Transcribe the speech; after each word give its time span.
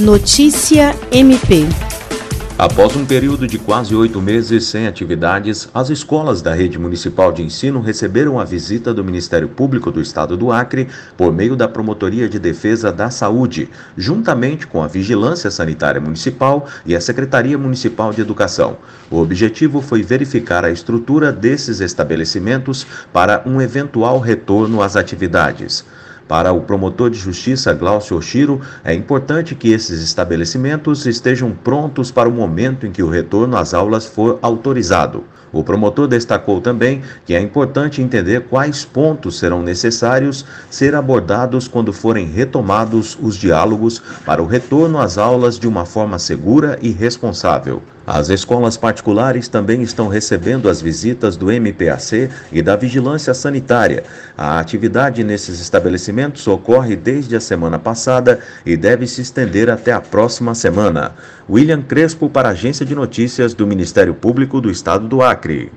Notícia 0.00 0.92
MP. 1.12 1.68
Após 2.58 2.96
um 2.96 3.06
período 3.06 3.46
de 3.46 3.60
quase 3.60 3.94
oito 3.94 4.20
meses 4.20 4.66
sem 4.66 4.88
atividades, 4.88 5.68
as 5.72 5.88
escolas 5.88 6.42
da 6.42 6.52
rede 6.52 6.80
municipal 6.80 7.30
de 7.30 7.44
ensino 7.44 7.80
receberam 7.80 8.40
a 8.40 8.44
visita 8.44 8.92
do 8.92 9.04
Ministério 9.04 9.48
Público 9.48 9.92
do 9.92 10.00
Estado 10.00 10.36
do 10.36 10.50
Acre 10.50 10.88
por 11.16 11.32
meio 11.32 11.54
da 11.54 11.68
Promotoria 11.68 12.28
de 12.28 12.40
Defesa 12.40 12.92
da 12.92 13.08
Saúde, 13.08 13.70
juntamente 13.96 14.66
com 14.66 14.82
a 14.82 14.88
Vigilância 14.88 15.48
Sanitária 15.48 16.00
Municipal 16.00 16.66
e 16.84 16.96
a 16.96 17.00
Secretaria 17.00 17.56
Municipal 17.56 18.12
de 18.12 18.20
Educação. 18.20 18.78
O 19.08 19.20
objetivo 19.20 19.80
foi 19.80 20.02
verificar 20.02 20.64
a 20.64 20.72
estrutura 20.72 21.30
desses 21.30 21.80
estabelecimentos 21.80 22.84
para 23.12 23.44
um 23.46 23.60
eventual 23.60 24.18
retorno 24.18 24.82
às 24.82 24.96
atividades. 24.96 25.84
Para 26.26 26.52
o 26.52 26.62
promotor 26.62 27.10
de 27.10 27.18
justiça 27.18 27.74
Glaucio 27.74 28.16
Oshiro, 28.16 28.60
é 28.82 28.94
importante 28.94 29.54
que 29.54 29.70
esses 29.72 30.02
estabelecimentos 30.02 31.04
estejam 31.04 31.50
prontos 31.50 32.10
para 32.10 32.28
o 32.28 32.32
momento 32.32 32.86
em 32.86 32.92
que 32.92 33.02
o 33.02 33.10
retorno 33.10 33.56
às 33.56 33.74
aulas 33.74 34.06
for 34.06 34.38
autorizado. 34.40 35.24
O 35.52 35.62
promotor 35.62 36.08
destacou 36.08 36.60
também 36.60 37.02
que 37.24 37.32
é 37.32 37.40
importante 37.40 38.02
entender 38.02 38.46
quais 38.48 38.84
pontos 38.84 39.38
serão 39.38 39.62
necessários 39.62 40.44
ser 40.68 40.96
abordados 40.96 41.68
quando 41.68 41.92
forem 41.92 42.26
retomados 42.26 43.16
os 43.22 43.36
diálogos 43.36 44.02
para 44.26 44.42
o 44.42 44.46
retorno 44.46 44.98
às 44.98 45.16
aulas 45.16 45.56
de 45.58 45.68
uma 45.68 45.84
forma 45.84 46.18
segura 46.18 46.76
e 46.82 46.90
responsável. 46.90 47.80
As 48.06 48.28
escolas 48.28 48.76
particulares 48.76 49.48
também 49.48 49.82
estão 49.82 50.08
recebendo 50.08 50.68
as 50.68 50.82
visitas 50.82 51.36
do 51.36 51.50
MPAC 51.50 52.28
e 52.52 52.60
da 52.60 52.76
Vigilância 52.76 53.32
Sanitária. 53.32 54.04
A 54.36 54.58
atividade 54.58 55.24
nesses 55.24 55.58
estabelecimentos 55.60 56.46
ocorre 56.46 56.96
desde 56.96 57.34
a 57.34 57.40
semana 57.40 57.78
passada 57.78 58.40
e 58.66 58.76
deve 58.76 59.06
se 59.06 59.22
estender 59.22 59.70
até 59.70 59.92
a 59.92 60.00
próxima 60.00 60.54
semana. 60.54 61.12
William 61.48 61.82
Crespo 61.82 62.28
para 62.28 62.48
a 62.48 62.52
Agência 62.52 62.84
de 62.84 62.94
Notícias 62.94 63.54
do 63.54 63.66
Ministério 63.66 64.14
Público 64.14 64.60
do 64.60 64.70
Estado 64.70 65.08
do 65.08 65.22
Acre. 65.22 65.72